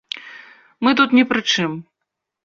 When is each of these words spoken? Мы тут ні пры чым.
Мы 0.87 0.93
тут 1.01 1.13
ні 1.17 1.23
пры 1.33 1.41
чым. 1.57 1.71